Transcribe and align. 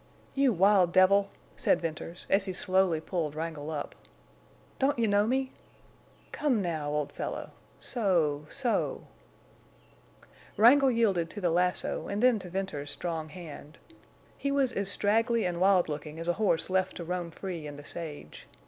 "You 0.33 0.51
wild 0.51 0.91
devil," 0.91 1.29
said 1.55 1.79
Venters, 1.79 2.25
as 2.27 2.45
he 2.45 2.53
slowly 2.53 2.99
pulled 2.99 3.35
Wrangle 3.35 3.69
up. 3.69 3.93
"Don't 4.79 4.97
you 4.97 5.07
know 5.07 5.27
me? 5.27 5.51
Come 6.31 6.59
now—old 6.59 7.11
fellow—so—so—" 7.11 9.05
Wrangle 10.57 10.89
yielded 10.89 11.29
to 11.29 11.39
the 11.39 11.51
lasso 11.51 12.07
and 12.07 12.23
then 12.23 12.39
to 12.39 12.49
Venters's 12.49 12.89
strong 12.89 13.29
hand. 13.29 13.77
He 14.39 14.49
was 14.51 14.71
as 14.71 14.89
straggly 14.89 15.45
and 15.45 15.61
wild 15.61 15.87
looking 15.87 16.17
as 16.17 16.27
a 16.27 16.33
horse 16.41 16.71
left 16.71 16.95
to 16.97 17.03
roam 17.03 17.29
free 17.29 17.67
in 17.67 17.75
the 17.77 17.85
sage. 17.85 18.47